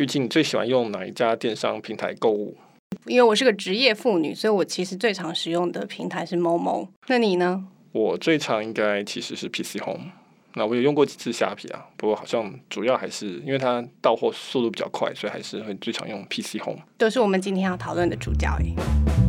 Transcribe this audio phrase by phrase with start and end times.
[0.00, 2.56] 玉清，你最喜欢用哪一家电商平台购物？
[3.04, 6.88] 因为我是个职业妇女，所以我其实最常使用的平台是 Momo。
[7.08, 7.66] 那你呢？
[7.92, 10.10] 我最常应该其实是 PC Home。
[10.54, 16.80] 那我有用过几次虾皮啊，不过好像主要还是因为它到货速度比较快，所以还是会最常用 PC Home。
[16.96, 19.19] 都是我们今天要讨论的主角诶。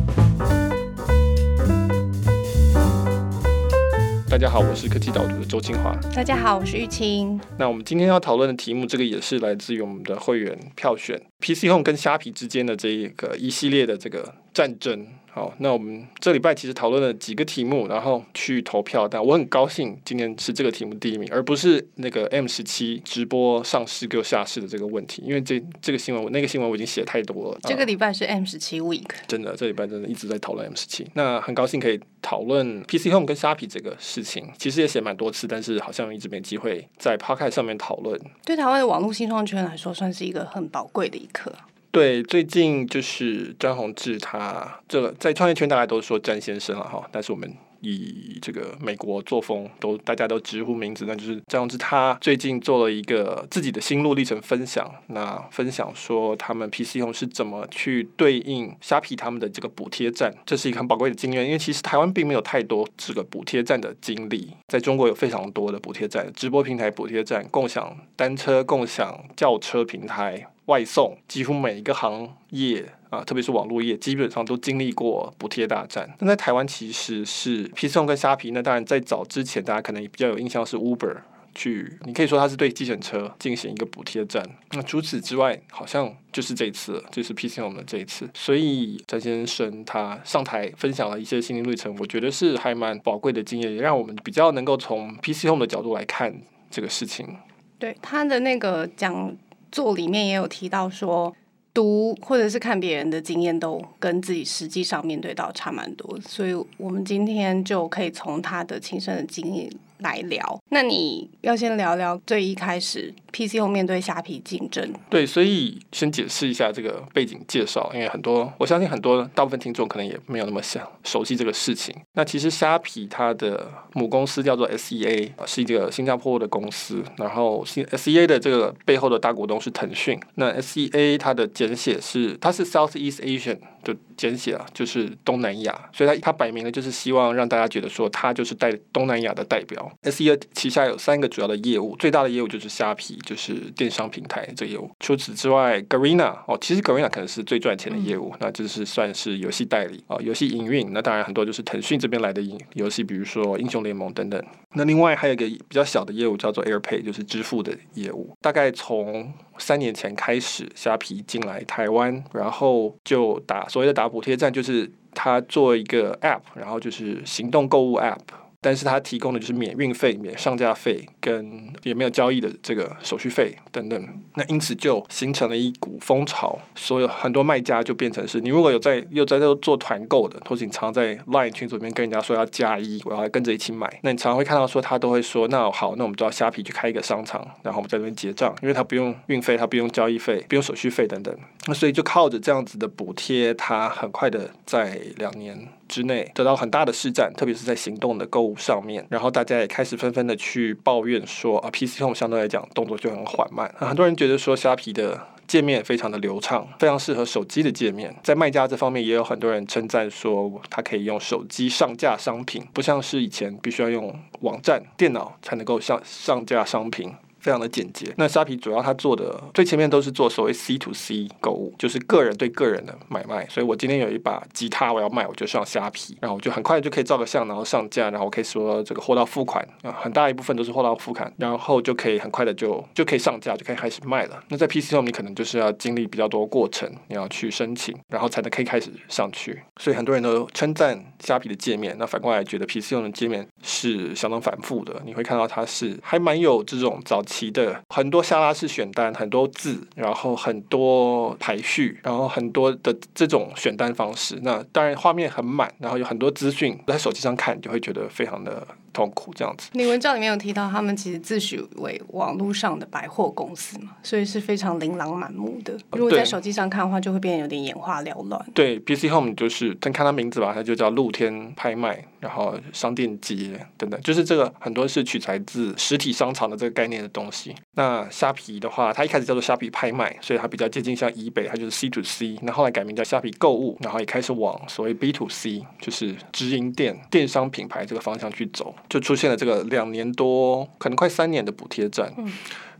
[4.32, 5.94] 大家好，我是科技导读的周清华。
[6.14, 7.38] 大家好，我是玉清。
[7.58, 15.06] 那我们今天要讨论的题目，这个也是来自于我们的会员票选，PC Home 跟虾皮之间的这一个一系列的这个战争。
[15.34, 19.08] 好，那我们这礼拜其实讨论了几个题目，然后去投票。
[19.08, 25.22] 但我很高兴今天是这个题目第一名，而不是那个 M 十七直播上市又下市的这个问题。
[25.24, 27.58] 因为这这个新闻，我那个新闻我已经写太多了。
[27.62, 31.10] 这个礼拜是 M 十七 Week，真的，这礼拜真的一直在讨论 M 十七。
[31.14, 38.20] 那很高兴可以讨论 PC Home 跟虾皮这个事情，其实也写蛮多次，但是好像一直没机会在 Podcast 上面讨论。
[38.44, 41.50] 对台湾的网络新创圈来说，算是一个很宝贵的一刻。
[41.92, 51.76] 对，最近就是詹宏志，他这个在创业圈大家都说詹先生了哈，但是我们以这个美国作风都大家都直呼名字，那就是詹宏志。
[51.76, 70.48] 他最近做了一个自己的心路历程分享，那分享说他们 PC Home 是怎么去对应虾皮他们的这个补贴战，这是一个很宝贵的经验，因为其实台湾并没有太多这个补贴战的经历，在中国有非常多的补贴战，直播平台补贴战，共享单车、共享轿车平台。
[70.66, 76.08] 外送几乎每一个行业啊，特别是网络业，基本上都经历过补贴大战。
[76.20, 81.16] 那在台湾其实是 PC Home 跟虾皮，那当然在早之前，大家可能也比较有印象是 Uber
[81.54, 84.42] 去，你可以说它是对计程车进行一个补贴战。
[84.70, 88.30] 那除此之外，好像就是这一次，就是 PC Home 的这一次。
[88.32, 96.34] 所以詹先生他上台分享了一些心灵历程，我觉得是还蛮宝贵的经验，也让我们比较能够从 PC Home 的角度来看
[96.70, 97.36] 这个事情。
[97.78, 99.36] 对他的那个讲。
[99.72, 101.34] 作里面也有提到说，
[101.74, 109.70] 读或者是看别人的经验都跟自己实际上面对到差蛮多，所以我们今天就可以从他的亲身的经验
[110.02, 110.62] 来聊。
[110.68, 113.14] 那你要先聊聊最一开始。
[113.32, 121.96] PC Home 面对虾皮竞争，对，所以先解释一下这个背景介绍，因为很多我相信很多大部分听众可能也没有那么想熟悉这个事情。
[122.12, 130.20] 那其实虾皮它的母公司叫做 SEA，是一个新加坡的公司，然后 SEA 的这个背后的大股东是腾讯。
[130.34, 139.90] 那 SEA 它的简写是它是 Southeast Asian 的简写啊，就是东南亚，所以它它摆明了就是希望让大家觉得说它就是代东南亚的代表。
[140.02, 143.02] SEA 旗下有三个主要的业务，最大的业务就是虾皮。
[143.24, 144.90] 就是电商平台这个业务。
[145.00, 150.92] 除此之外，Garena 哦，其实 Garena 可能是最赚钱的业务，嗯、那就是算是游戏代理啊，游戏营运。
[150.92, 152.42] 那当然很多就是腾讯这边来的
[152.74, 154.44] 游戏，比如说英雄联盟等等。
[154.74, 158.36] 那另外还有一个比较小的业务叫做 AirPay，就是支付的业务。
[158.40, 168.18] 大概从三年前开始，虾皮进来台湾，然后就打所谓的打补贴站，就是他做一个 App，然后就是行动购物 App。
[168.62, 174.08] 但是它提供的就是免运费、免上架费，跟也没有交易的这个手续费等等。
[174.34, 191.36] 那因此就形成了一股风潮，所有很多卖家就变成是，你如果有在又在这做团购的，或者你常在 Line 群组里面跟人家说要加一，我要跟着一起买，那你常常会看到说他都会说，那好，那我们就要虾皮去开一个商场，然后我们在这边结账，因为他不用运费，他不用交易费，不用手续费等等。
[191.66, 195.68] 那所以就靠着这样子的补贴，他很快的在两年。
[195.92, 203.70] 之内得到很大的市占，特别是在行动的购物上面，然后大家也开始纷纷的去抱怨说啊，PC Home 相对来讲动作就很缓慢。
[203.76, 208.16] 很多人觉得说虾皮的界面非常的流畅，非常适合手机的界面。
[208.22, 217.12] 在卖家这方面，也有很多人称赞说，它可以用手机上架商品，不像是以前必须要用网站、电脑才能够上上架商品。
[217.42, 218.14] 非常的简洁。
[218.16, 223.44] 那虾皮主要它做的最前面都是做所谓 C to C 购物，就是个人对个人的买卖。
[223.48, 234.40] 所以我今天有一把吉他我要卖，我就上虾皮，然后我就很快就可以照个相，然后上架，然后可以说这个货到付款啊，很大一部分都是货到付款，然后就可以很快的就就可以上架，就可以开始卖了。
[234.48, 239.60] 那在 PC Home 你可能就是要经历比较多过程，你要去申请，然后才能可以开始上去。
[239.80, 245.02] 所以很多人都称赞虾皮的界面，那反过来觉得 PC 端的界面是相当反复的。
[245.04, 247.20] 你会看到它是还蛮有这种早。
[247.32, 254.38] 其的很多下拉式选单，很多字，然后很多排序，然后很多的这种选单方式。
[254.42, 259.70] 那当然画面很满，然后有很多资讯在手机上看，就会觉得非常的痛苦这样子。
[259.72, 265.76] 你文章里面有提到，他们其实自诩为网络上的百货公司嘛，所以是非常琳琅满目的。
[265.92, 268.44] 如果在手机上看的话，就会变得有点眼花缭乱。
[268.54, 277.54] 对，PC Home 就是，但看它名字吧，它就叫露天拍卖，然后商店街等等，就是这个很多是取材自实体商场的这个概念的东西。
[277.74, 282.38] 那虾皮的话，它一开始叫做虾皮拍卖，所以它比较接近像以北，它就是 C to C。
[282.42, 292.12] 那后来改名叫虾皮购物，然后也开始往所谓 B to C，就是直营店、电商品牌这个方向去走，就出现了这个两年多，可能快三年的补贴战。
[292.16, 292.32] 嗯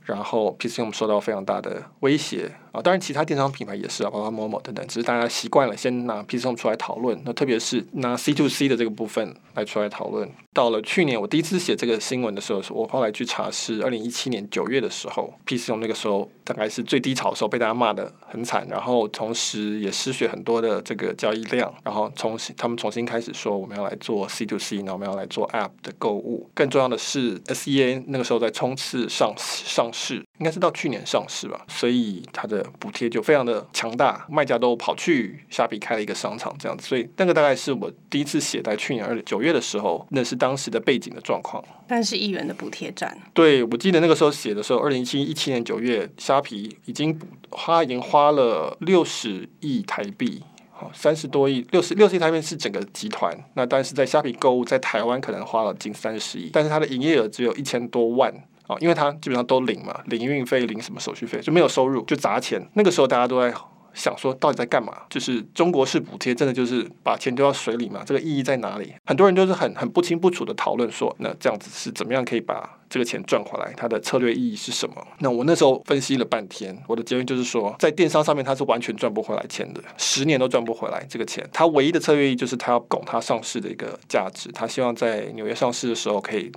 [0.04, 10.28] 然后 PC Home 受到非常大的威胁啊，当然其他电商品牌也是啊，包括某某等等，只是大家习惯了先拿 PC Home 出来讨论，那特别是拿 C to C 的这个部分来出来讨论。
[10.54, 29.90] 到了去年我第一次写这个新闻的时候，我后来去查是二零一七年九月的时候，PC Home 那个时候大概是最低潮的时候，被大家骂得很惨，然后同时也失血很多的这个交易量，然后重新他们重新开始说我们要来做 C to C，然后我们要来做 App 的购物，更重要的是 SEA 那个时候在冲刺上上。
[29.94, 41.62] 市，应该是到去年上市吧，所以它的补贴就非常的强大，卖家都跑去虾皮开了一个商场这样子，所以那个大概是我第一次写在去年二九月的时候，那是当时的背景的状况。
[41.86, 47.18] 但是亿元的补贴战，对，我记得那个时候写的时候，二零一七一七年九月，虾皮已经
[47.50, 58.32] 花已经花了六十亿台币，好，三十多亿，六十六十亿台币是整个集团，那但是在虾皮购物在台湾可能花了近三十亿，但是它的营业额只有一千多万。
[58.68, 62.64] 哦，因为它基本上都领嘛，领运费，领什么手续费，就没有收入，就砸钱。
[62.74, 63.52] 那个时候大家都在
[63.94, 65.02] 想说，到底在干嘛？
[65.10, 68.02] 就是中国式补贴，真的就是把钱丢到水里嘛？
[68.06, 68.94] 这个意义在哪里？
[69.04, 73.70] 很多人就是很很不清不楚的讨论说，那这样子是怎么样可以把这个钱赚回来？
[73.76, 75.06] 它的策略意义是什么？
[75.18, 81.46] 那我那时候分析了半天，我的结论就是说，在电商上面它是完全赚不回来钱的，十年都赚不回来这个钱。
[81.52, 86.50] 它唯一的策略意义就是它要拱它上市的一个价值，它希望在纽约上市的时候可以。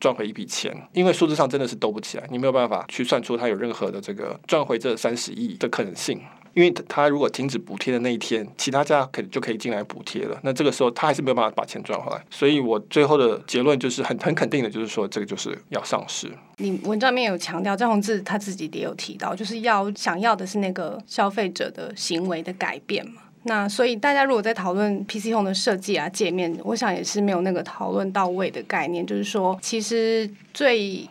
[0.00, 6.20] 赚回一笔钱，因为数字上真的是兜不起来，你没有办法去算出它有任何的这个赚回这三十亿的可能性。
[6.54, 12.20] 因为它如果停止补贴的那一天，其他家可就可以进来补贴了，那这个时候他还是没有办法把钱赚回来。
[12.30, 16.28] 所以我最后的结论就是很很肯定的，就是说这个就是要上市。
[16.56, 23.22] 你文章里面有强调，张宏志他自己也有提到，就是要想要的是那个消费者的行为的改变嘛。
[23.48, 29.04] 那所以大家如果在讨论 PC Home 的设计啊、界面，我想也是没有那个讨论到位的概念。
[29.06, 31.08] 就是说，其实最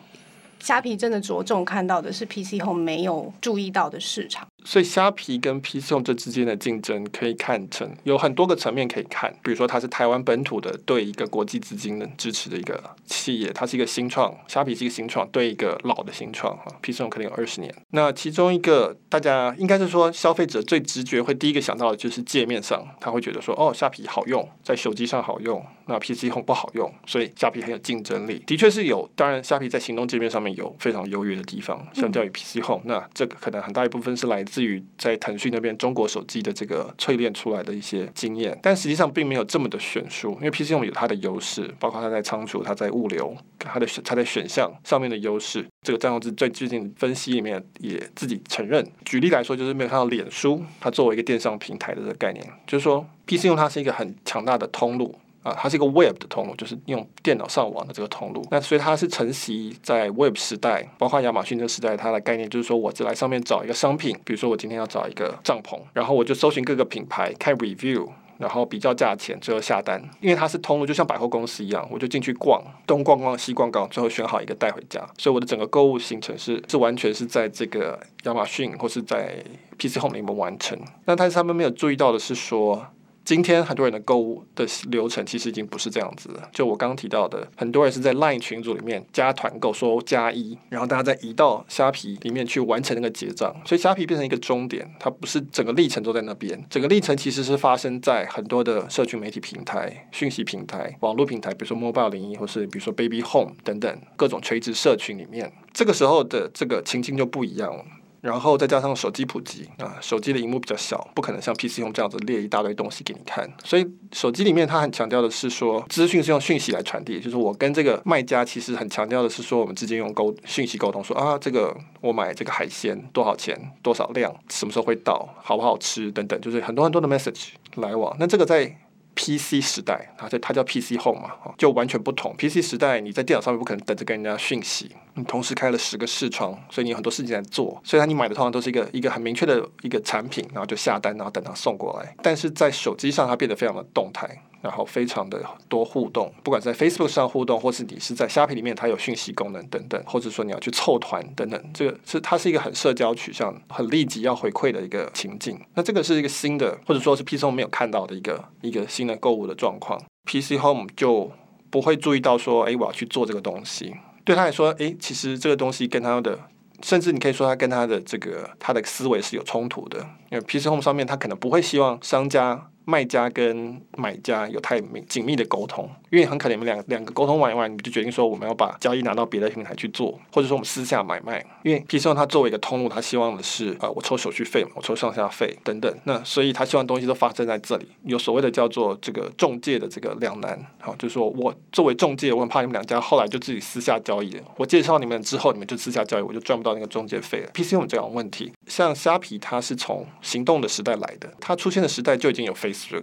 [0.59, 4.47] 虾皮真的着重看到的是 PC Home 没有注意到的市场。
[4.65, 17.74] 所以虾皮跟 PC Home 这之间的竞争可以看成有很多个层面可以看，比如说它是台湾本土的对一个国际资金的支持的一个企业，它是一个新创，虾皮是一个新创对一个老的新创哈，PC Home 可能有二十年。
[17.92, 28.44] 那其中一个大家应该是说消费者最直觉会第一个想到的就是界面上，他会觉得说哦，虾皮好用，在手机上好用，那 PC Home 不好用，所以虾皮很有竞争力。
[28.45, 45.65] 的确是有，当然虾皮在行动界面上面有非常优越的地方，相较于 PC Home，那这个可能很大一部分是来至于在腾讯那边，中国手机的这个淬炼出来的一些经验，但实际上并没有这么的悬殊，因为 pcm 有它的优势，包括它在仓储、它在物流、它的它在选项上面的优势。
[45.81, 48.85] 这个张宏志在最近分析里面也自己承认。
[49.05, 55.15] 举例来说，就是没有看到脸书，它作为一个电商平台的这个概念，就是说 pcm 它是一个很强大的通路。
[55.47, 58.45] 啊，它是一个 Web 的通路，就是用电脑上网的这个通路。
[58.51, 70.03] 那所以它是承袭在 Web 时代，包括亚马逊这个时代，它的概念就是说，我只来上面找一个商品，比如说我今天要找一个帐篷，然后我就搜寻各个品牌，看 review，然后比较价钱，最后下单。
[70.19, 74.99] 因为它是通路，就像百货公司一样，我就进去逛，东逛逛西逛逛，最后选好一个带回家。
[75.17, 79.41] 所以我的整个购物行程是是完全是在这个亚马逊或是在
[79.77, 80.77] PC Home 里面完成。
[81.05, 82.85] 那但是他们没有注意到的是说。
[83.27, 86.49] 今天很多人的购物的流程其实已经不是这样子了。
[86.53, 93.53] 就我刚提到的，很多人是在 LINE 群组里面加团购，说加一，然后大家再移到虾皮里面去完成那个结账。
[93.65, 96.57] 所以虾皮变成一个终点，它不是整个历程都在那边。
[96.69, 105.51] 整个历程其实是发生在很多的社群媒体平台、讯息平台、网络平台，比如说 Mobile 零一或是比如说 Baby Home 等等各种垂直社群里面。
[105.73, 107.83] 这个时候的这个情境就不一样了。
[108.27, 113.49] 然后再加上手机普及啊，手机的荧幕比较小，不可能像 PC 用这样子列一大堆东西给你看。
[113.63, 128.13] 所以手机里面它很强调的是说，资讯是用讯息来传递，就是我跟这个卖家其实很强调的是说，我们之间用沟讯息沟通说，说啊，这个我买这个海鲜多少钱，多少量，什么时候会到，好不好吃等等，就是很多很多的 message 来往。
[128.19, 128.77] 那这个在
[129.18, 132.36] PC 时代，它叫它叫 PC Home 嘛，就完全不同。
[132.38, 137.81] PC 时代，你在电脑上面不可能等着跟人家讯息，你同时开了十个视窗，所以你有很多事情在做。
[137.83, 142.16] 虽然你买的通常都是一个一个很明确的一个产品，然后就下单，然后等它送过来。
[142.21, 144.30] 但是在手机上，它变得非常的动态。
[144.61, 155.59] 然后非常的多互动，不管在 Facebook 上互动，或是你是在虾皮里面，它有讯息功能等等，或者说你要去凑团等等，这个是它是一个很社交取向、很立即要回馈的一个情境。
[155.76, 160.02] 那这个是一个新的，或者说是 PC Home 没有看到的一个一个新的购物的状况。
[160.26, 161.31] PC Home 就
[161.69, 163.95] 不会注意到说，哎，我要去做这个东西。
[164.26, 166.37] 对他来说，哎，其实这个东西跟他的，
[166.81, 169.99] 甚至你可以说他跟他的这个他的思维是有冲突的，
[170.31, 172.69] 因为 PC Home 上面他可能不会希望商家。
[172.89, 181.45] 卖家跟买家有太密紧密的沟通，因为很可能你们两两个沟通完以外，你就决定说我们要把交易拿到别的平台去做，或者说我们私下买卖。
[181.63, 185.94] 因为 P C M 它作为一个通路，它希望的是呃我抽手续费嘛，我抽上下费等等。
[186.06, 190.57] 那所以他希望东西都发生在这里，有所谓的叫做这个中介的这个两难。
[190.79, 194.44] 好，就是说我作为中介，我很怕你们两家后来就自己私下交易了。
[194.56, 197.49] 我介绍你们之后，你们就私下交易，我就赚不到那个中介费了。
[197.53, 202.53] P C M 这样问题，像虾皮它是从行动的时代来的，它出现的时代就已经有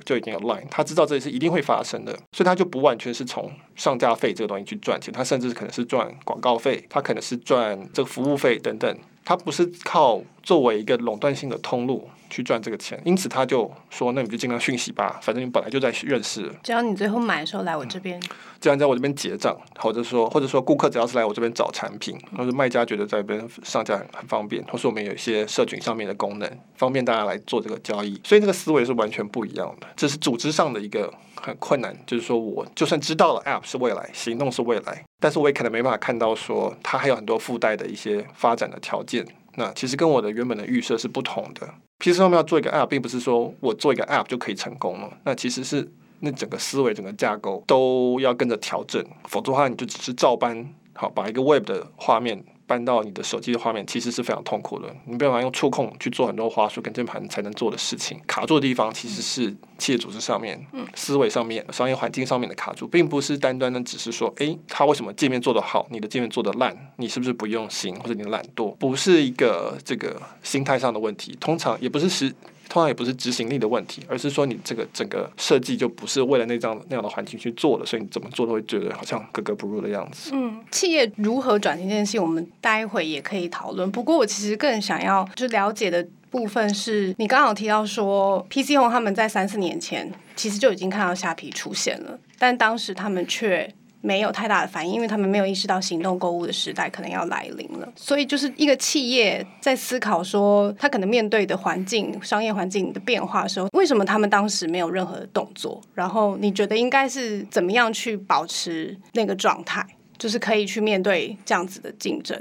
[0.04, 0.66] 就已经有 Line。
[0.70, 12.08] 他知道这是一定会发生的，所以他就不完全是从上架费这个东西去赚钱，他甚至可能是赚广告费，他可能是赚这个服务费等等，他不是靠作为一个垄断性的通路。
[12.30, 16.50] 去赚这个钱，因此他就说：“那你就尽量讯息吧，反正你本来就在认识。
[16.64, 18.20] 只要你最后买的时候来我这边，
[18.60, 28.20] 这样在我这边结账，或者说或者说顾客只要是来我这边找产品，或者卖家觉得在这边上架很很方便，或是我们有一些社群上面的功能，方便大家来做这个交易。
[28.24, 31.96] 所以这个思维是完全不一样的，这是组织上的一个很困难。
[32.04, 39.13] 就是说我就算知道了 App 是未来，行动是未来，但是我也可能没办法看到说它还有很多附带的一些发展的条件。
[39.56, 45.18] 那其实跟我的原本的预设是不同的。” PC 上面要做一个 App，并不是说我做一个 App 就可以成功了。
[45.25, 52.44] 那其实是那整个思维、整个架构都要跟着调整，否则的话你就只是照搬，好把一个 Web 的画面。
[52.66, 54.88] 搬到你的手机的画面，其实是非常痛苦的。
[55.06, 58.21] 你没办法用触控去做很多滑鼠跟键盘才能做的事情。
[58.26, 66.75] 卡住的地方其实是企业组织上面、嗯、思维上面、商业环境上面的卡住，并不是单单的只是说，诶，他为什么界面做得好，你的界面做得烂？
[66.97, 68.75] 你是不是不用心，或者你懒惰？
[68.76, 72.35] 不是一个这个心态上的问题，通常也不是实。
[72.68, 80.30] 通常也不是执行力的问题，而是说你这个整个设计就不是为了那张那样的环境去做的，所以你怎么做都会觉得好像格格不入的样子。
[80.33, 83.90] 嗯，企业如何转型这件事，我们待会也可以讨论。
[83.90, 93.73] 不过我其实更想要就了解的部分是，你刚刚有提到说，PC Home 他们在三四年前其实就已经看到虾皮出现了，但当时他们却。
[94.04, 97.90] 没有太大的反应，因为他们没有意识到行动购物的时代可能要来临了。
[97.96, 105.80] 所以，就是一个企业在思考说，他可能面对的环境、商业环境的变化的时候，为什么他们当时没有任何的动作？
[105.94, 109.82] 然后，你觉得应该是怎么样去保持那个状态，
[110.18, 112.38] 就是可以去面对这样子的竞争，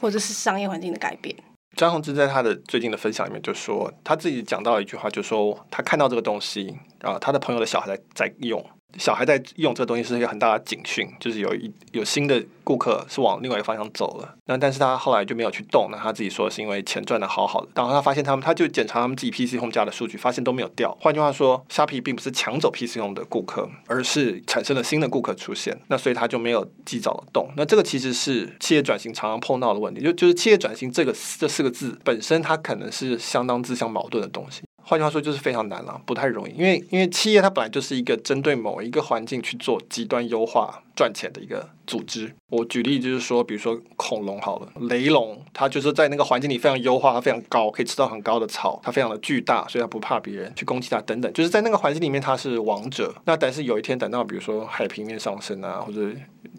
[0.00, 1.36] 或者是商业环境的改变？
[1.76, 8.62] 张宏志在他的最近的分享里面就说，他自己讲到一句话，就说他看到这个东西啊，他的朋友的小孩在在用。
[8.98, 14.34] 小孩在用这个东西是一个很大的警讯，就是有一有新的顾客是往另外一个方向走了。
[14.46, 17.68] 那但是他后来就没有去动，那他自己说是因为钱赚的好好的。
[17.74, 20.96] 然后他发现他们，他就检查他们自己 PC Home 家的数据，发现都没有掉。
[21.00, 25.78] 换句话说，虾皮并不是抢走 PC Home 的顾客，而是产生了新的顾客出现。
[25.88, 27.50] 那所以他就没有及早的动。
[27.56, 34.62] 那这个其实是企业转型常常碰到的问题，就就是企业转型这个这四个字本身，它可能是相当自相矛盾的东西。
[34.84, 36.52] 换句话说，就是非常难了，不太容易。
[36.52, 42.32] 因为因为企业它本来就是一个针对某一个环境去做极端优化赚钱的一个组织。
[42.48, 51.32] 我举例就是说，比如说恐龙好了，雷龙它就是在那个环境里非常优化，它非常高，可以吃到很高的草，它非常的巨大，所以它不怕别人去攻击它等等。
[51.32, 53.14] 就是在那个环境里面它是王者。
[53.24, 56.10] 那但是有一天等到比如说海平面上升啊，或者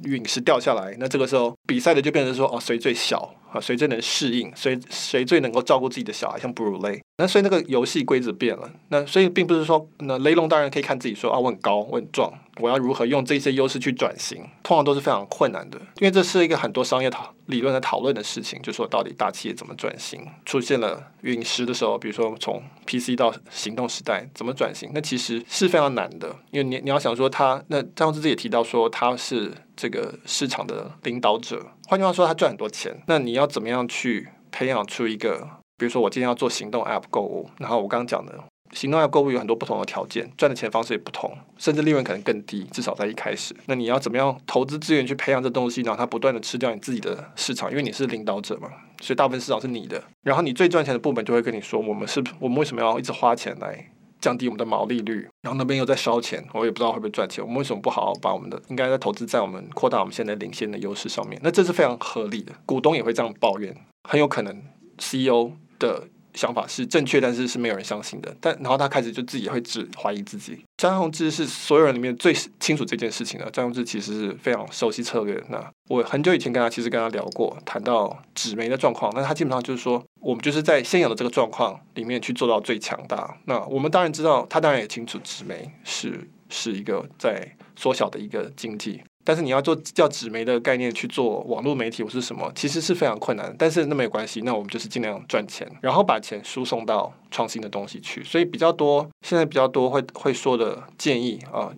[0.04, 3.60] 陨石掉下来，那这个时候比赛的就变成说哦，谁最小啊？
[3.62, 4.52] 谁最能适应？
[4.56, 6.40] 谁谁最能够照顾自己的小孩？
[6.40, 7.00] 像哺乳类。
[7.18, 8.70] 那所以那个游戏规则变了。
[8.90, 12.34] 那所以并不是说，那雷龙当然可以看自己说啊，我很高，我很壮。
[12.60, 14.42] 我要如何用这些优势去转型？
[14.64, 20.26] 通常都是非常困难的，因为这是一个很多商业讨理论的讨论的事情，就是说到底大企业怎么转型？
[20.46, 24.92] 出现了陨石的时候，比如说从 PC 到行动时代怎么转型？
[24.94, 38.44] 那其实是非常难的，因为你你要想说他，那张志志也提到说他是这个市场的领导者，换句话说他赚很多钱，那你要怎么样去培养出一个，比如说我今天要做行动 App 购物，然后我刚刚讲的。
[38.74, 43.56] 行动类购物有很多不同的条件，赚的钱方式也不同，甚至利润可能更低，至少在一开始。
[43.68, 48.70] 那你要怎么样投资资源去培养这东西，然后它不断的吃掉你自己的市场，因为你是领导者嘛，
[49.02, 50.04] 所以大部分市场是你的。
[50.24, 53.90] 然后你最赚钱的部门就会跟你说，我们是，我们为什么要一直花钱来
[54.20, 55.28] 降低我们的毛利率？
[55.42, 57.44] 然后那边又在烧钱，我也不知道会不会赚钱。
[57.44, 61.40] 我们为什么不好好把我们的应该在投资在我们扩大我们现在领先的优势上面？
[61.44, 63.76] 那这是非常合理的，股东也会这样抱怨，
[64.10, 64.62] 很有可能
[64.98, 66.08] CEO 的。
[66.34, 68.36] 想法是正确，但是是没有人相信的。
[68.40, 70.60] 但然后他开始就自己会只怀疑自己。
[70.78, 73.50] 张宏志是所有人里面最清楚这件事情的。
[73.52, 75.42] 张宏志其实是非常熟悉策略。
[75.50, 79.12] 那我很久以前跟他其实跟他聊过，谈到纸媒的状况。
[79.16, 83.38] 那他基本上就是说，我们就是在现有的这个状况里面去做到最强大。
[83.46, 89.02] 那我们当然知道，他当然也清楚纸媒是是一个在缩小的一个经济。
[89.24, 93.56] 但是你要做叫纸媒的概念去做网络媒体或是什么，其实是非常困难。
[93.58, 98.24] 但是那没有关系，那我们就是尽量赚钱，然后把钱输送到创新的东西去。
[98.24, 101.72] 所以比较多现在比较多会会说的建议啊，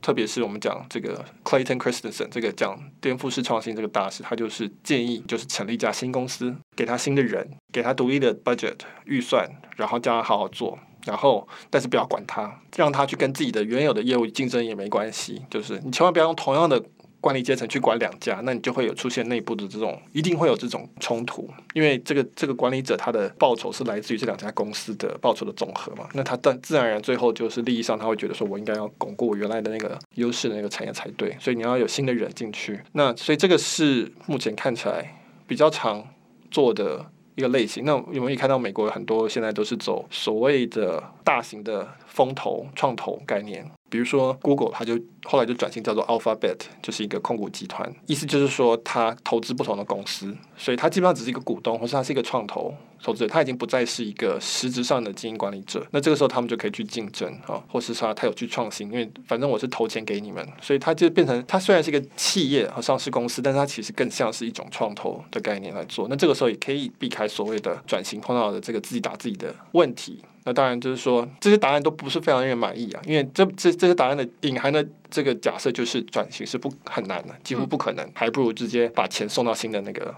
[0.00, 10.78] 特别是我们讲这个 Clayton Christensen 这个讲颠覆式创新这个大师，他就是建议就是成立一家新公司，给他新的人，给他独立的 budget 预算，然后叫他好好做。
[11.06, 15.40] 然后，但是不要管他，让他去跟自己的原有的业务竞争也没关系。
[15.48, 16.82] 就是你千万不要用同样的
[17.20, 21.48] 管理阶层去管两家，那你就会有出现内部的这种，一定会有这种冲突。
[21.74, 26.08] 因为这个这个管理者他的报酬是来自于这两家公司的报酬的总和嘛。
[26.12, 31.36] 那他但自然而然最后就是利益上，他会觉得说我应该要巩固我原来的那个优势的那个产业才对。
[31.40, 32.80] 所以你要有新的人进去。
[32.92, 36.04] 那所以这个是目前看起来比较常
[36.50, 37.06] 做的。
[37.36, 43.70] 一个类型，那有没有看到美国很多现在都是走所谓的大型的风投、创投概念？
[43.90, 55.86] 比如说 Google，它就后来就转型叫做 Alphabet，就是一个控股集团，意思就是说它投资不同的公司，所以它基本上只是一个股东，或是它是一个创投投资者，它已经不再是一个实质上的经营管理者。
[55.90, 66.08] 那这个时候他们就可以去竞争啊，或是说他有去创新，因为反正我是投钱给你们，所以它就变成它虽然是一个企业和上市公司，但是它其实更像是一种创投的概念来做。
[66.08, 70.24] 那这个时候也可以避开所谓的转型碰到的这个自己打自己的问题。
[70.46, 80.14] 那当然就是说，这些答案都不是非常令人满意啊，因为这这这些答案的隐含的这个假设就是转型是不很难的，几乎不可能，还不如直接把钱送到新的那个。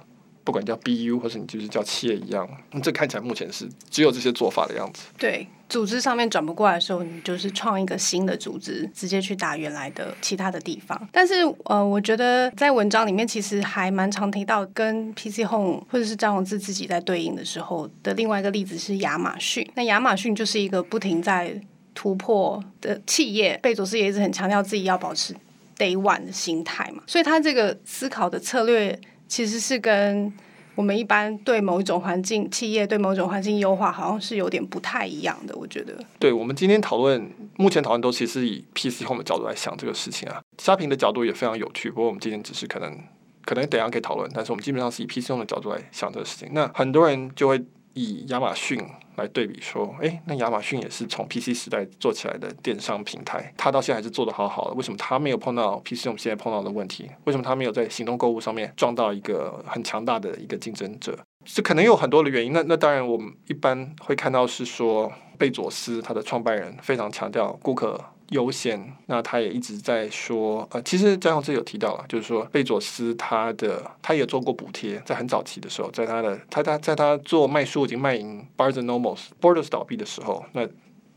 [0.48, 2.48] 不管叫 BU 或是你就是叫企业一样，
[2.82, 5.02] 这看起来目前是只有这些做法的样子。
[5.18, 10.98] 对，组织上面转不过来的时候，你就是创一个新的组织，直接去打原来的其他的地方。
[11.12, 19.70] 但是呃，我觉得在文章里面其实还蛮常提到跟 PC Home 或者是张宏志自己在对应的时候的另外一个例子是亚马逊。
[19.74, 21.60] 那亚马逊就是一个不停在
[21.94, 25.34] 突破的企业，贝佐斯也一直很强调自己要保持
[25.76, 28.98] Day One 的心态嘛，所以他这个思考的策略。
[29.28, 30.32] 其实是跟
[30.74, 35.54] 我们一般对某一种环境、企业对某种环境优化，好像是有点不太一样的。
[35.56, 40.40] 我觉得，对，我们今天讨论，目前讨论都其实以 PC Home 的角度来想这个事情啊。
[40.58, 42.96] 虾平的角度也非常有趣，不过我们今天只是可能，
[43.44, 46.48] 可能等下可以讨论，但是我们基本上是以 PC Home 的角度来想这个事情。
[46.52, 47.60] 那很多人就会
[47.98, 48.80] 以亚马逊。
[49.16, 54.74] 来对比说，诶，那亚马逊也是从 PC 时代做起来的电商平台，它到现在还是做得好好的。
[54.74, 57.10] 为什么它没有碰到 PC 我们现在碰到的问题？
[57.24, 61.18] 为什么它没有在行动购物上面撞到一个很强大的一个竞争者？
[61.44, 62.52] 这可能有很多的原因。
[62.52, 80.68] 那那当然，我们一般会看到是说，贝佐斯他的创办人非常强调顾客优先，那他也一直在说，呃，其实张宏志有提到了，就是说贝佐斯他的他也做过补贴，在很早期的时候，在他的他他在他做卖书已经卖赢 Barnes and Noble，Borders 倒闭的时候，那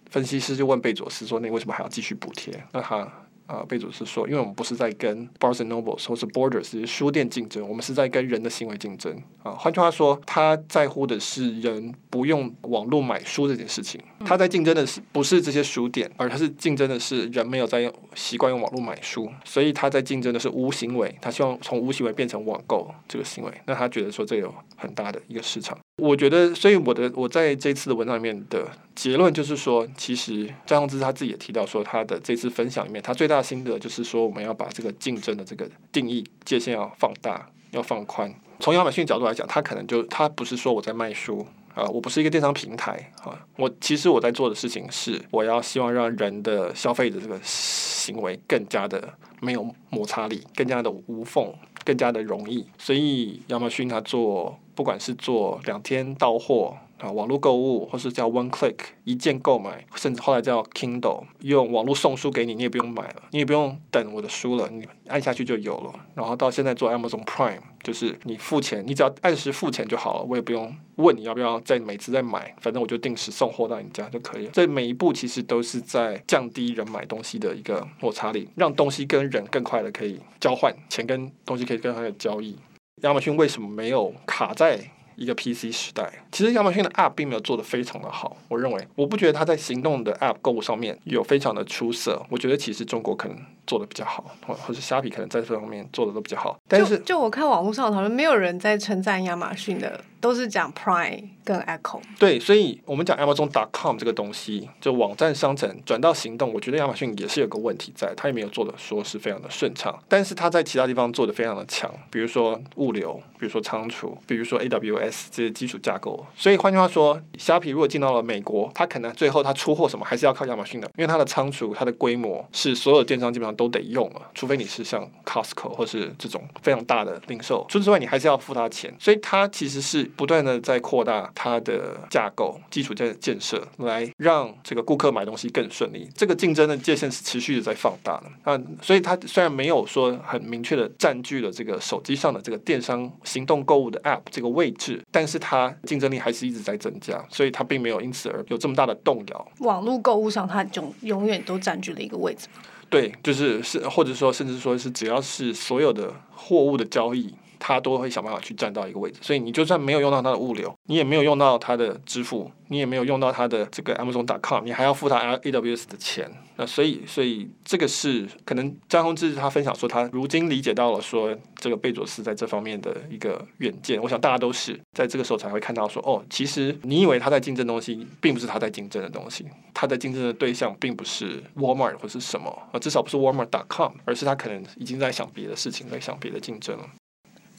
[0.10, 2.64] 分析师就问贝佐斯说，那你为什么还要继续补贴？
[2.72, 3.08] 那他。
[3.52, 9.14] 啊，贝佐斯说，因为我们不是在跟 Barnes and Noble 或是 Borders 这些书店竞争，我们是在跟人的行为竞争。
[9.44, 14.00] 啊，换句话说，他在乎的是人不用网络买书这件事情。
[14.24, 21.14] 他在竞争的是不是这些书店，而他是竞争的是人没有在用习惯用网络买书，所以他在竞争的是无行为。
[21.20, 23.52] 他希望从无行为变成网购这个行为。
[23.66, 25.78] 那他觉得说这有很大的一个市场。
[25.98, 38.34] 我觉得，所以我的我在这次的文章里面的结论就是说，其实张宏志他自己也提到说，他的这次分享里面，他最大的心得就是说，我们要把这个竞争的这个定义界限要放大，要放宽。
[38.60, 52.66] 从亚马逊角度来讲，他可能就他不是说我在卖书啊，我不是一个电商平台啊，我其实我在做的事情是，我要希望让人的消费的这个行为更加的没有摩擦力，更加的无缝，更加的容易。
[52.78, 54.58] 所以亚马逊他做。
[54.74, 65.94] 不管是做两天到货啊，网络购物，或是叫 One Click 一键购买，甚至后来叫 Kindle 用网络送书给你，你也不用买了，你也不用等我的书了，你按下去就有了。
[66.14, 74.52] 然后到现在做 Amazon Prime，就是你付钱，你只要按时付钱就好了，我也不用问你要不要再每次再买，反正我就定时送货到你家就可以了。
[74.54, 82.56] 这每一步其实都是在降低人买东西的一个摩擦力，让东西跟人更快的可以交换，钱跟东西可以更快的交易。
[83.02, 84.80] 亚马逊为什么没有卡在
[85.16, 86.12] 一个 PC 时代？
[86.32, 92.22] 其实亚马逊的 App 并没有做得非常的好，我认为，我不觉得它在行动的 App 购物上面有非常的出色。
[92.30, 96.58] 我觉得其实中国可能做的比较好，或或是虾皮可能在这方面做的都比较好。
[96.68, 102.00] 但是，就，就我看网络上讨论，没有人在称赞亚马逊的都是讲 Prime 跟 Echo。
[102.18, 116.26] 对，所以我们讲 Amazon.com 这个东西，就网站商城转到行动，我觉得亚马逊也是有个问题在，它也没有做的说是非常的顺畅，但是它在其他地方做的非常的强，比如说物流，比如说仓储，比如说 AWS 这些基础架构。
[116.36, 136.10] 所以换句话说，虾皮如果进到了美国，它可能最后它出货什么还是要靠亚马逊的，因为它的仓储、它的规模是所有电商基本上都得用了，除非你是像 Costco 或是这种非常大的零售，除此之外你还是要付他钱，所以它其实是不断的在扩大它的架构、基础建建设，来让这个顾客买东西更顺利。
[136.16, 138.52] 这个竞争的界限是持续的在放大的。
[138.52, 149.52] 啊，所以它虽然没有说很明确的占据了这个手机上的这个电商行动购物的 App 这个位置，但是它竞争力还是一直在增加，所以它并没有因此而有这么大的动摇。
[149.60, 152.48] 网络购物上，它就永远都占据了一个位置。
[152.90, 159.20] 对，就是是，或者说，甚至说是，只要是所有的货物的交易，它都会想办法去占到一个位置。
[159.22, 162.52] 所以你就算没有用到它的物流，你也没有用到它的支付。
[162.68, 166.32] 你也没有用到它的这个 Amazon.com，你还要付他 AWS 的钱。
[166.56, 174.02] 那所以，所以这个是可能詹宏志他分享说，他如今理解到了说这个贝佐斯在这方面的一个远见。
[174.02, 186.86] 我想大家都是在这个时候才会看到说，哦，其实你以为他在竞争东西，并不是他在竞争的东西，他在竞争的对象并不是 Walmart 或是什么，啊，至少不是 Walmart.com，而是他可能已经在想别的事情，在想别的竞争了。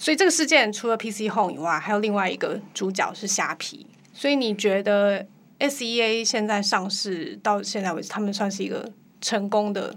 [0.03, 3.87] 所以这个事件除了 PC Home 以外，还有另外一个主角是虾皮。
[4.13, 5.25] 所以你觉得
[5.61, 9.95] SEA 现在上市到现在为止，他们算是一个成功的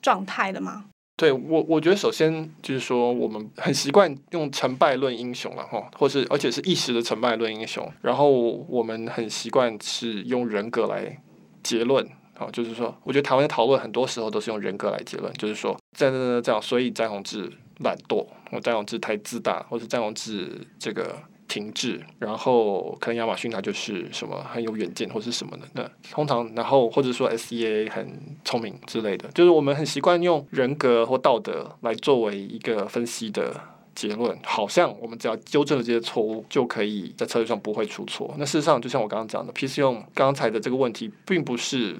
[0.00, 0.84] 状态了吗？
[1.16, 7.92] 对我，我觉得首先就是说，我们很习惯用成败论英雄了哈，或是而且是一时的成败论英雄。
[8.02, 11.20] 然后我们很习惯是用人格来
[11.64, 12.08] 结论
[12.38, 21.16] 啊，就是说，我觉得台湾的讨论很多时候都是用人格来结论，就是说，这样这样这样，所以詹宏志懒惰，或詹宏志太自大，或是詹宏志这个。
[21.50, 33.60] 停滞，然后可能亚马逊它就是什么很有远见或是什么的，那通常然后或者说 SEA 很聪明之类的，就是我们很习惯用人格或道德来作为一个分析的
[33.96, 38.32] 结论，好像我们只要纠正了这些错误，就可以在策略上不会出错。
[38.38, 41.96] 那事实上，就像我刚刚讲的，PC 用刚才的这个问题，并不是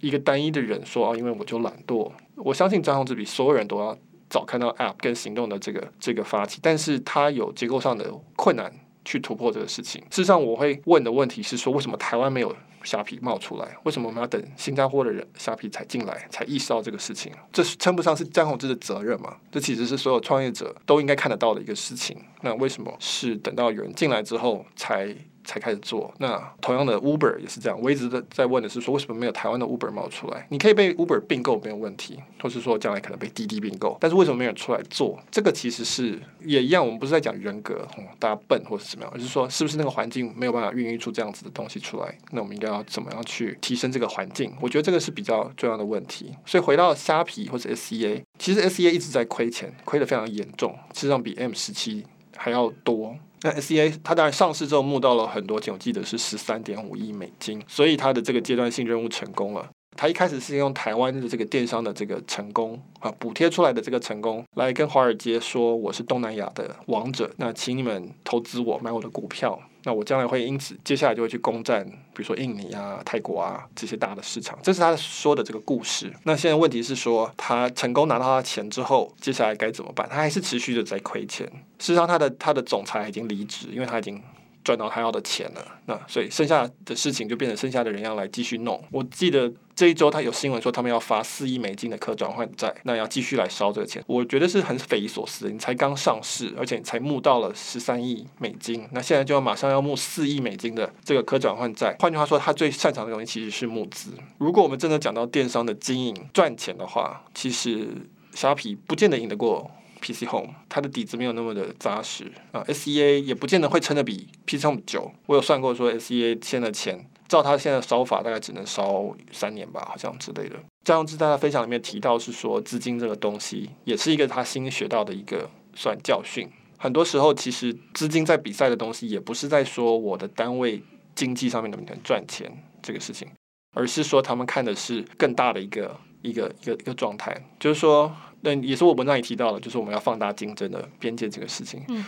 [0.00, 2.10] 一个单一的人说啊，因为我就懒惰。
[2.36, 3.94] 我相信张宏志比所有人都要
[4.34, 8.72] 早看到 App 跟行动的这个这个发起，但是它有结构上的困难。
[9.06, 10.00] 去突破这个事情。
[10.10, 13.76] 事实上，我会问的问题是说，为什么台湾没有虾皮冒出来？
[13.82, 17.30] 为什么我们要等新加坡的人虾皮才进来，才意识到这个事情？
[17.52, 19.36] 这是称不上是詹宏志的责任嘛？
[19.52, 22.16] 这其实是所有创业者都应该看得到的一个事情。
[22.40, 25.14] 那为什么是等到有人进来之后才？
[25.44, 27.80] 才开始做，那同样的 Uber 也是这样。
[27.80, 30.46] 我一直在在问的是说，为什么没有台湾的 Uber 冒出来？
[30.50, 35.18] 你可以被 Uber 并购没有问题，或是说将来可能被滴滴并购，但是为什么没有人出来做？
[35.30, 36.84] 这个其实是也一样。
[36.84, 42.18] 我们不是在讲人格，嗯，大家笨或是怎么样，而是说是不是那个环境没有办法孕育出这样子的东西出来？
[42.30, 44.52] 那我们应该要怎么样去提升这个环境？
[44.60, 46.34] 我觉得这个是比较重要的问题。
[46.46, 52.04] 所以回到虾皮或者 SEA，其实 SEA 一直在亏钱，亏得非常严重，实际上比 M 十七
[52.36, 53.16] 还要多。
[53.44, 59.68] 那 SEA 它当然上市之后募到了很多钱，我记得是十三点五亿美金，所以它的这个阶段性任务成功了。
[59.96, 76.12] 他一开始是用台湾的这个电商的这个成功啊，补贴出来的这个成功，来跟华尔街说我是东南亚的王者，那请你们投资我，买我的股票，那我将来会因此接下来就会去攻占，比如说印尼啊、泰国啊这些大的市场，这是他说的这个故事。
[76.24, 80.08] 那现在问题是说，他成功拿到他的钱之后，接下来该怎么办？
[80.10, 81.46] 他还是持续的在亏钱。
[81.78, 84.20] 事实上，他的他的总裁已经离职，因为他已经。
[84.64, 88.82] 赚到他要的钱了，那所以剩下的事情就变成剩下的人要来继续弄。
[88.90, 94.02] 我记得这一周他有新闻说他们要发四亿美金的可转换债，那要继续来烧这个钱。
[94.06, 95.50] 我觉得是很匪夷所思。
[95.50, 101.96] 你才刚上市，而且你才募到了十三亿美金，那现在就要马上要募四亿美金的这个可转换债。
[101.98, 104.10] 换句话说，他最擅长的东西其实是募资。
[104.38, 107.88] 如果我们真的讲到电商的经营赚钱的话，其实
[108.32, 109.70] 虾皮不见得赢得过。
[110.00, 115.10] PC Home 它的底子没有那么的扎实啊，SEA 也不见得会撑得比 PC Home 久。
[115.24, 120.56] 我有算过说，SEA 欠的钱，照他现在烧法，大概只能烧三年吧，好像之类的。
[120.84, 126.48] 张宏志在他分享里面提到是说，资金这个东西也是一个他新学到的一个算教训。
[126.78, 130.82] 很多时候，其实资金在比赛的东西，也不是在说我的单位
[131.14, 132.50] 经济上面能不能赚钱
[132.82, 133.28] 这个事情，
[133.72, 138.10] 而是说他们看的是更大的一个一个一个一个状态，就是说。
[138.46, 141.82] 那也是我文章里提到的，就是我们要放大竞争的边界这个事情。
[141.88, 142.04] 嗯，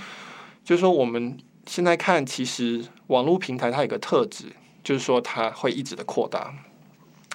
[0.62, 1.34] 就是说我们
[1.66, 4.44] 现在看，其实网络平台它有个特质，
[4.86, 6.54] 就是说它会一直的扩大。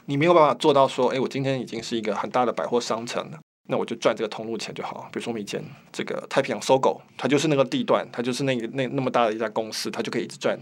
[0.06, 3.38] 你没有办法做到说，哎，我今天已经是一个很大的百货商城了，
[3.68, 5.10] 那我就赚这个通路钱就好。
[5.12, 5.62] 比如说我们以前
[5.92, 10.58] 这个太平洋搜狗，它就是那个地段，它就是那那那么大的一家公司，它就可以一直赚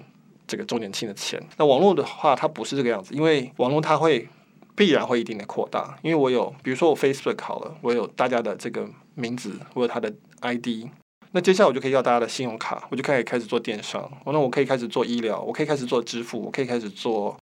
[0.48, 1.40] 这个周年庆的钱。
[1.58, 4.28] 那网络的话，它不是这个样子，因为网络它会
[4.76, 10.90] 必然会一定的扩大，因为我有，比如说我 Facebook 好了，我有大家的这个名字，我有他的 ID。
[11.32, 14.12] 那接下来我就可以要大家的信用卡，我就可以开始做电商。
[14.26, 17.38] 那我可以开始做医疗，我可以开始做支付，我可以开始做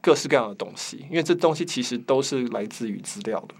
[0.00, 1.06] 各式各样的东西。
[1.08, 3.54] 因为这东西其实都是来自于资料的，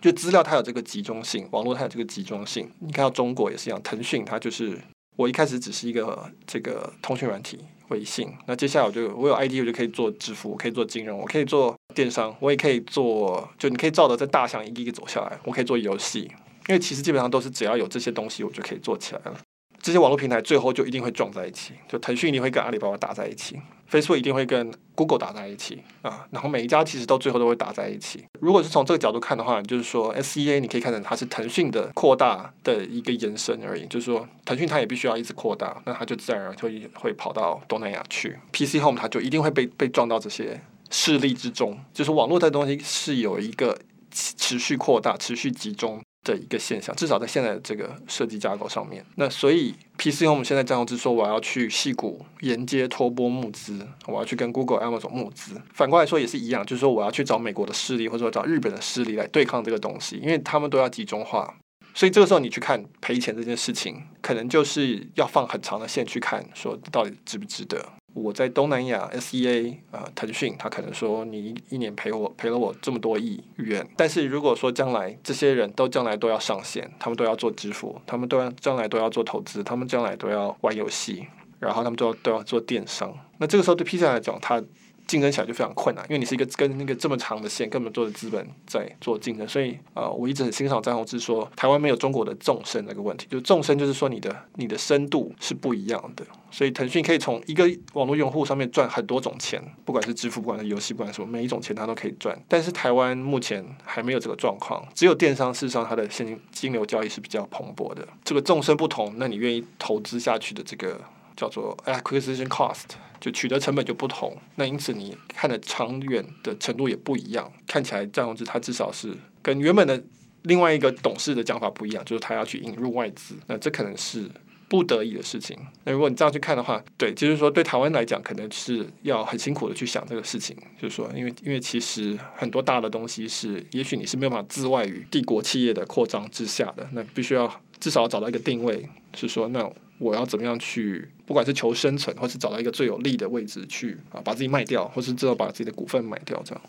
[0.00, 2.70] 就资料它有这个集中性，网络它有这个集中性。
[2.78, 4.80] 你看到中国也是一样，腾讯它就是
[5.16, 8.32] 我一开始只是一个这个通讯软体，微信。
[8.46, 16.30] 那接下来我就我有 ID，我就可以做支付，我可以做金融，我可以做电商，我也可以做，就你可以照着这大象一个一个走下来，我可以做游戏。
[16.68, 19.34] 因为其实基本上都是只要有这些东西，我就可以做起来了。
[19.80, 23.56] 这些网络平台最后就一定会撞在一起，就腾讯一定会跟阿里巴巴打在一起
[23.88, 26.26] ，Facebook 一定会跟 Google 打在一起啊。
[26.32, 28.24] 然后每一家其实到最后都会打在一起。
[28.40, 33.86] 如果是从这个角度看的话，就是说 SEA 你可以看成它是腾讯的扩大的一个延伸而已。
[33.86, 38.36] 就是说腾讯它也必须要一直扩大，那它就自然而然会会跑到东南亚去。
[38.52, 41.78] PC Home 它就一定会被被撞到这些势力之中。
[41.94, 43.78] 就是网络这东西是有一个
[44.10, 46.02] 持续扩大、持续集中。
[46.24, 49.04] 的一个现象，至少在现在的这个设计架构上面。
[49.16, 55.60] 那所以，PC Home 我们现在张宏志说，我要去矽谷沿街托钵募资，我要去跟 Google、Amazon 募资。
[55.72, 61.56] 反过来说也是一样，就是说我要去找美国的势力，或者说找日本的势力来对抗这个东西，因为他们都要集中化。
[61.94, 67.84] 所以这个时候你去看赔钱这件事情，可能就是要放很长的线去看，说到底值不值得。
[68.22, 81.26] 我在东南亚 SEA 啊、呃，腾讯他可能说你一年赔我赔了我这么多亿元，但是如果说将来这些人都将来都要上线，他们都要做支付，他们都要将来都要做投资，他们将来都要玩游戏，
[81.58, 84.62] 然后他们都要都要做电商，那这个时候对 PC 来讲，他。
[85.08, 102.38] 竞争起来就非常困难，因为你是一个跟那个这么长的线，根本做的资本在做竞争，所以呃，我一直很欣赏张宏志说，台湾没有中国的纵深那个问题，就纵深就是说你的你的深度是不一样的，所以腾讯可以从一个网络用户上面赚很多种钱，不管是支付，不管是游戏，不管什么，每一种钱它都可以赚。
[102.46, 108.06] 但是台湾目前还没有这个状况，只有电商事实上它的现金流交易是比较蓬勃的。
[108.22, 111.00] 这个纵深不同，那你愿意投资下去的这个
[111.34, 112.84] 叫做 acquisition cost。
[113.20, 117.50] 就取得成本就不同，那因此你看的长远的程度也不一样。
[117.66, 120.02] 看起来詹宏志他至少是跟原本的
[120.42, 124.30] 另外一个董事的讲法不一样，就是他要去引入外资，那这可能是
[124.68, 125.58] 不得已的事情。
[125.84, 130.56] 那如果你这样去看的话，对，就是说对台湾来讲，可能是要很辛苦的去想这个事情。
[130.80, 139.70] 就是说，因为因为其实很多大的东西是，也许你是没有办法自外于帝国企业的扩张之下的，那必须要至少要找到一个定位，是说那。
[139.98, 146.62] 我要怎么样去，不管是求生存，或是找到一个最有利的位置去啊，把自己卖掉，或是至少把自己的股份卖掉，这样。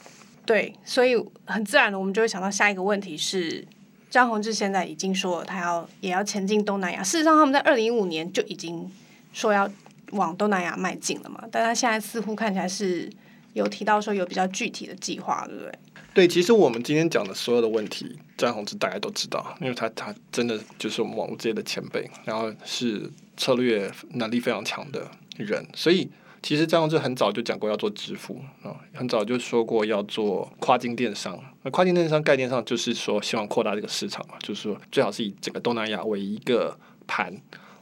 [0.45, 1.15] 对，所以
[1.45, 3.63] 很自然的，我们就会想到下一个问题是，
[4.09, 7.03] 张宏志现在已经说了，他要也要前进东南亚。
[7.03, 8.89] 事实上，他们在二零一五年就已经
[9.31, 9.69] 说要
[10.13, 13.07] 往东南亚迈进了嘛，但他现在似乎看起来是
[13.53, 15.71] 有提到说有比较具体的计划，对不对？
[16.15, 26.09] 对，其实我们今天讲的所有的问题，詹宏志大家都知道，因为他他真的就是我们网络界的前辈，然后是策略能力非常强的人，所以
[26.41, 31.37] 其实詹宏志很早就讲过要做支付啊，很早就说过要做跨境电商。
[31.63, 37.35] 那跨境电商概念上就是说希望扩大这个市场嘛，就是说最好是以整个东南亚为一个盘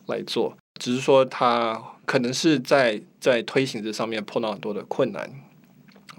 [0.07, 5.29] 来做，只是说他可能是在在推行这上面碰到很多的困难。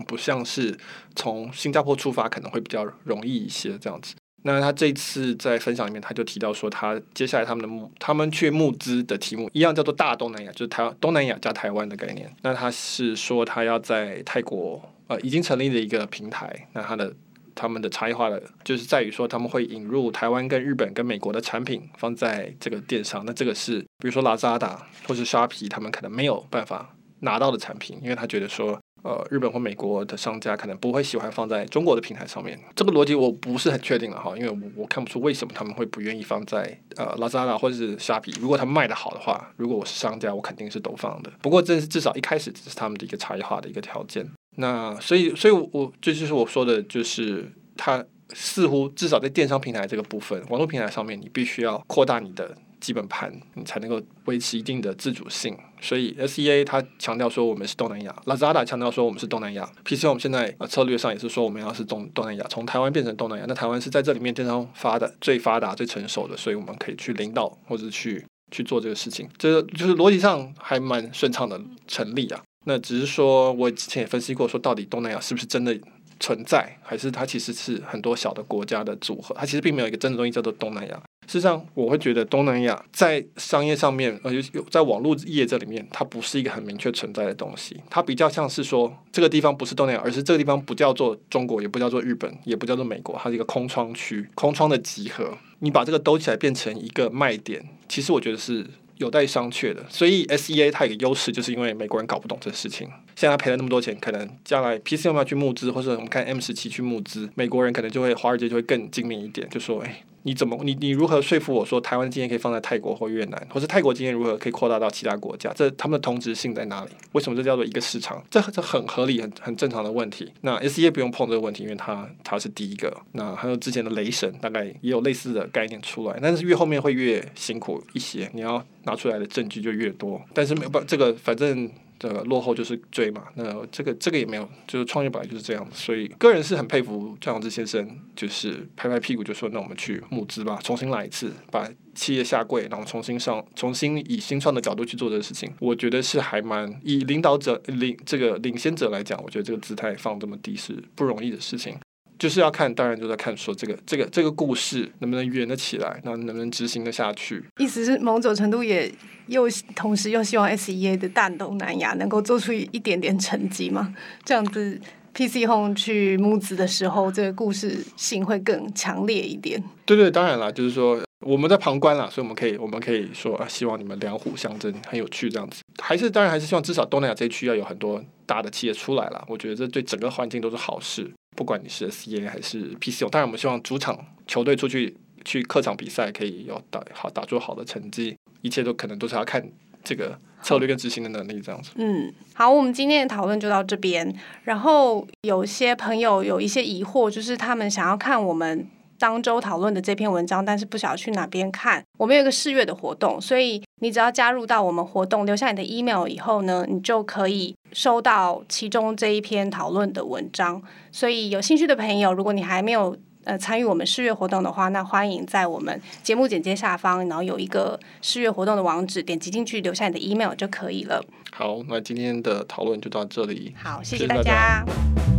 [0.07, 0.79] 不像是
[1.17, 4.15] 从新加坡出发可能会比较容易一些这样子。
[4.43, 12.31] 那他这次在分享里面，他就提到说，他接下来他们的募，他们去募资的题目一样叫做大东南亚，就是台东南亚加台湾的概念。
[12.43, 17.13] 那他是说他要在泰国呃已经成立了一个平台，那他的
[17.55, 23.25] 他们的差异化的就是在于说他们会引入台湾跟日本跟美国的产品放在这个电商。
[23.27, 28.79] 那这个是比如说 Lazada 或是沙皮，他们可能没有办法拿到的产品，因为他觉得说。
[29.03, 38.35] 呃，日本或美国的商家可能不会喜欢放在中国的平台上面，这个逻辑我不是很确定了哈，因为我我看不出为什么他们会不愿意放在呃 Lazada 或者是虾皮。
[38.41, 41.31] 如果他们卖得好的话，如果我是商家，我肯定是都放的。
[41.41, 44.29] 不过这是至少一开始这是他们的一个差异化的一个条件。
[44.57, 52.57] 那所以，所以我这就是我说的，就是他似乎至少在电商平台这个部分，网络平台上面，你必须要扩大你的。
[52.81, 55.59] 基本盘，你才能够维持一定的自主性。
[55.81, 63.45] 所以 SEA 它强调说我们是东南亚，Lazada 强调说我们是东南亚，PC 我们现在呃策略上也是说我们要是东东南亚，从台湾变成东南亚。
[63.49, 69.29] 那台湾是在这里面电商发的最发达、最成熟的，所以我们可以去领导或者去去做这个事情。
[69.39, 72.43] 这个就是逻辑上还蛮顺畅的成立啊。
[72.67, 75.79] 那只是说我之前也分析过，说到底东南亚是不是真的
[76.21, 79.35] 存在，还是它其实是很多小的国家的组合？
[79.39, 81.01] 它其实并没有一个真的东西叫做东南亚。
[81.29, 87.77] 事实上，我会觉得东南亚在商业上面，呃，有在网络业这里面，它不是一个很明确存在的东西。
[87.91, 95.37] 它比较像是说，这个地方不是东南亚，而是这个地方不叫做中国，也不叫做日本，也不叫做美国，它是一个空窗区，空窗的集合。
[95.59, 99.85] 你把这个兜起来变成一个卖点，其实我觉得是有待商榷的。
[99.91, 102.89] 所以 SEA 它有个优势，就是因为美国人搞不懂这事情。
[103.15, 115.51] 现在赔了那么多钱，可能将来 pcm 要去募资，或者我们看 M 十七去募资，美国人可能就会华尔街就会更精明一点，就说：哎，你怎么你你如何说服我说台湾经验可以放在泰国或越南，或是泰国经验如何可以扩大到其他国家？
[115.55, 116.91] 这他们的同质性在哪里？
[117.13, 118.23] 为什么这叫做一个市场？
[118.31, 120.31] 这这很合理、很很正常的问题。
[120.43, 122.95] 那 S E 不用碰这个问题，因为它它是第一个。
[123.13, 130.21] 那还有之前的雷神，大概也有类似的概念出来，但是越后面会越辛苦一些，你要拿出来的证据就越多。
[130.35, 131.71] 但是没有办这个，反正。
[131.99, 151.77] 这个落后就是追嘛，那这个这个也没有，就是创业本来就是这样，所以个人是很佩服张永之先生，就是拍拍屁股就说，那我们去募资吧，重新来一次，把企业下跪，然后重新上，重新以新创的角度去做这个事情，我觉得是还蛮以领导者领这个领先者来讲，我觉得这个姿态放这么低是不容易的事情。
[152.19, 157.45] 就是要看，当然就在看说这个这个这个故事能不能圆得起来，那能不能执行得下去？
[157.59, 158.93] 意思是某种程度也
[159.29, 163.95] 又同时又希望 SEA 的大东南亚能够做出一点点成绩嘛？
[164.25, 164.81] 这样子
[165.15, 169.63] PChome 去募资的时候，这个故事性会更强烈一点。
[169.85, 175.63] 对对，当然了，就是说我们在旁观了，所以我们可以我们可以说啊，希望你们两虎相争，很有趣这样子。
[175.83, 181.11] 还是当然还是希望至少东南亚这一区要有很多大的企业出来了，我觉得这对整个环境都是好事。
[181.37, 189.45] 不管你是 SEA 还是 P C O 当然我们希望主场球队出去去客场比赛可以有打好打出好的成绩，一切都可能都是要看
[189.83, 191.71] 这个策略跟执行的能力这样子。
[191.75, 194.15] 嗯，好，我们今天的讨论就到这边。
[194.45, 198.69] 然后有些朋友有一些疑惑，就是他们想要看我们。
[198.99, 201.83] 当周讨论的这篇文章，但是不晓得去哪边看。
[201.97, 210.63] 我们有一个试阅的活动，所以你只要加入到我们活动，留下你的 email 以后呢，你就可以收到其中这一篇讨论的文章。
[210.91, 221.05] 所以有兴趣的朋友，如果你还没有呃参与我们试阅活动的话，那欢迎在我们节目简介下方，然后有一个试阅活动的网址，点击进去留下你的 email 就可以了。
[221.31, 223.55] 好，那今天的讨论就到这里。
[223.57, 224.23] 好，谢谢大家。
[224.23, 225.18] 谢谢大家。